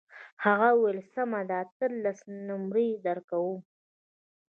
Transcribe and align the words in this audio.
هغه 0.45 0.67
وویل 0.73 0.99
سمه 1.13 1.39
ده 1.49 1.55
اتلس 1.63 2.19
نمرې 2.47 2.89
درکوم. 3.05 3.59